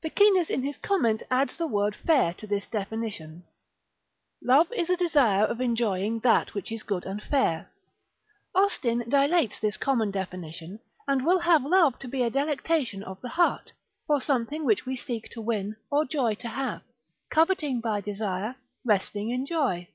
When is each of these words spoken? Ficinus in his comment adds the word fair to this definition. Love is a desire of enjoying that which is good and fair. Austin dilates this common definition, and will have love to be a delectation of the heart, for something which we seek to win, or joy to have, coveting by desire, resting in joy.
Ficinus 0.00 0.48
in 0.48 0.62
his 0.62 0.78
comment 0.78 1.24
adds 1.28 1.56
the 1.56 1.66
word 1.66 1.96
fair 1.96 2.32
to 2.34 2.46
this 2.46 2.68
definition. 2.68 3.42
Love 4.40 4.72
is 4.72 4.88
a 4.88 4.96
desire 4.96 5.42
of 5.42 5.60
enjoying 5.60 6.20
that 6.20 6.54
which 6.54 6.70
is 6.70 6.84
good 6.84 7.04
and 7.04 7.20
fair. 7.20 7.68
Austin 8.54 9.02
dilates 9.10 9.58
this 9.58 9.76
common 9.76 10.12
definition, 10.12 10.78
and 11.08 11.26
will 11.26 11.40
have 11.40 11.64
love 11.64 11.98
to 11.98 12.06
be 12.06 12.22
a 12.22 12.30
delectation 12.30 13.02
of 13.02 13.20
the 13.22 13.30
heart, 13.30 13.72
for 14.06 14.20
something 14.20 14.64
which 14.64 14.86
we 14.86 14.94
seek 14.94 15.28
to 15.30 15.40
win, 15.40 15.74
or 15.90 16.04
joy 16.04 16.36
to 16.36 16.46
have, 16.48 16.82
coveting 17.28 17.80
by 17.80 18.00
desire, 18.00 18.54
resting 18.84 19.30
in 19.30 19.44
joy. 19.44 19.88